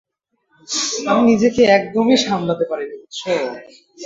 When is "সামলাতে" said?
2.23-2.65